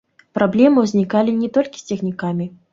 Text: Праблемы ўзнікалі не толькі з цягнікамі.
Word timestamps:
Праблемы 0.37 0.85
ўзнікалі 0.85 1.37
не 1.43 1.53
толькі 1.61 1.77
з 1.85 1.89
цягнікамі. 1.91 2.53